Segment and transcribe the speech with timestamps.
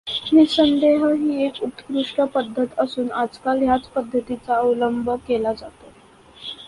[0.33, 5.91] निःसंदेह ही एक उत्कृष्ठ पद्धत असून आजकाल ह्याच पद्धतीचा अवलंब केला जातो.